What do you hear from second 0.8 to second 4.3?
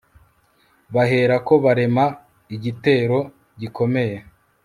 bahera ko barema igitero gikomeye